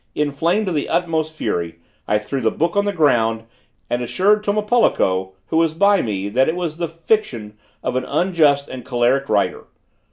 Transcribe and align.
Inflamed 0.15 0.65
to 0.65 0.71
the 0.71 0.89
utmost 0.89 1.31
fury, 1.31 1.75
I 2.07 2.17
threw 2.17 2.41
the 2.41 2.49
book 2.49 2.75
on 2.75 2.85
the 2.85 2.91
ground, 2.91 3.43
and 3.87 4.01
assured 4.01 4.43
Tomopoloko, 4.43 5.33
who 5.49 5.57
was 5.57 5.75
by 5.75 6.01
me, 6.01 6.27
that 6.29 6.49
it 6.49 6.55
was 6.55 6.77
the 6.77 6.87
fiction 6.87 7.55
of 7.83 7.95
an 7.95 8.05
unjust 8.05 8.67
and 8.67 8.83
choleric 8.83 9.29
writer. 9.29 9.65